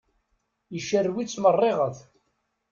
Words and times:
Icerrew-itt 0.77 1.39
meṛṛiɣet. 1.43 1.97